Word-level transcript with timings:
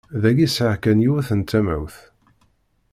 Dagi 0.21 0.47
sɛiɣ 0.49 0.75
kan 0.83 1.03
yiwet 1.03 1.29
n 1.33 1.41
tamawt. 1.49 1.95